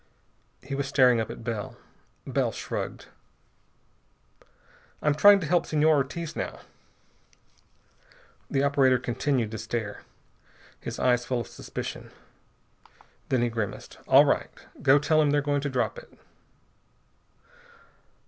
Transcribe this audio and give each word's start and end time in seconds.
He 0.63 0.73
was 0.73 0.87
staring 0.87 1.21
up 1.21 1.29
at 1.29 1.43
Bell. 1.43 1.77
Bell 2.25 2.51
shrugged. 2.51 3.05
"I'm 4.99 5.13
trying 5.13 5.39
to 5.41 5.45
help 5.45 5.67
Senor 5.67 5.95
Ortiz 5.97 6.35
now." 6.35 6.61
The 8.49 8.63
operator 8.63 8.97
continued 8.97 9.51
to 9.51 9.59
stare, 9.59 10.01
his 10.79 10.97
eyes 10.97 11.23
full 11.27 11.41
of 11.41 11.47
suspicion. 11.49 12.09
Then 13.29 13.43
he 13.43 13.49
grimaced. 13.49 13.99
"All 14.07 14.25
right. 14.25 14.49
Go 14.81 14.97
tell 14.97 15.21
him 15.21 15.29
they're 15.29 15.39
going 15.39 15.61
to 15.61 15.69
drop 15.69 15.99
it." 15.99 16.11